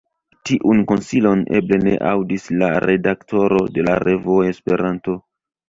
Tiun 0.49 0.79
konsilon 0.91 1.43
eble 1.59 1.79
ne 1.83 1.93
aŭdis 2.13 2.49
la 2.63 2.71
redaktoro 2.87 3.63
de 3.79 3.87
la 3.91 4.01
revuo 4.09 4.51
Esperanto. 4.57 5.21